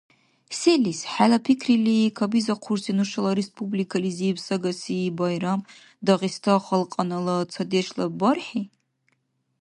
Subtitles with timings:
[0.59, 5.59] Селис, хӀела пикрили, кабизахъурси нушала республикализиб сагаси байрам—
[6.05, 8.61] Дагъиста халкьанала цадешла БархӀи?